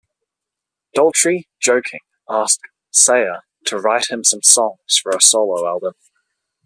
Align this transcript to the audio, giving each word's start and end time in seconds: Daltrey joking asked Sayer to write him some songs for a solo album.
Daltrey 0.97 1.43
joking 1.61 1.99
asked 2.27 2.61
Sayer 2.89 3.41
to 3.67 3.77
write 3.77 4.09
him 4.09 4.23
some 4.23 4.41
songs 4.41 4.97
for 4.99 5.11
a 5.11 5.21
solo 5.21 5.67
album. 5.67 5.93